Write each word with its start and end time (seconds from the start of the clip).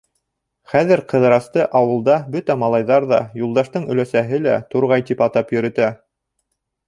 Хәҙер 0.71 1.01
Ҡыҙырасты 1.11 1.65
ауылда 1.79 2.15
бөтә 2.35 2.55
малайҙар 2.63 3.05
ҙа, 3.13 3.19
Юлдаштың 3.41 3.85
өләсәһе 3.95 4.41
лә 4.47 4.55
«Турғай» 4.73 5.05
тип 5.11 5.21
атап 5.29 5.53
йөрөтә. 5.57 5.91